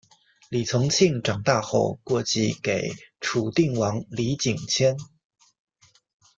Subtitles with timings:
[0.49, 4.97] 李从庆长大后过继给楚定王李景迁。